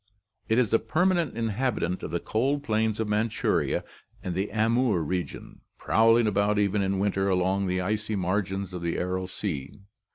It 0.49 0.57
is 0.57 0.73
a 0.73 0.79
permanent 0.79 1.37
inhabitant 1.37 2.01
of 2.01 2.09
the 2.09 2.19
cold 2.19 2.63
plains 2.63 2.99
of 2.99 3.07
Manchuria 3.07 3.83
and 4.23 4.33
the 4.33 4.49
Amoor 4.51 5.03
region... 5.03 5.61
prowling 5.77 6.25
about 6.25 6.57
even 6.57 6.81
in 6.81 6.97
winter 6.97 7.29
along 7.29 7.67
the 7.67 7.81
icy 7.81 8.15
margins 8.15 8.73
of 8.73 8.81
the 8.81 8.97
Aral 8.97 9.27
sea." 9.27 9.77